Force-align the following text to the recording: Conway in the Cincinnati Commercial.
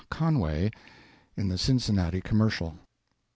Conway 0.09 0.71
in 1.37 1.49
the 1.49 1.59
Cincinnati 1.59 2.21
Commercial. 2.21 2.73